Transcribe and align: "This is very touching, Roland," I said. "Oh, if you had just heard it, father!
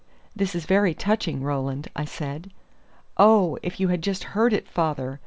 "This 0.35 0.55
is 0.55 0.65
very 0.65 0.95
touching, 0.95 1.43
Roland," 1.43 1.89
I 1.95 2.05
said. 2.05 2.49
"Oh, 3.17 3.59
if 3.61 3.79
you 3.79 3.89
had 3.89 4.01
just 4.01 4.23
heard 4.33 4.51
it, 4.51 4.67
father! 4.67 5.19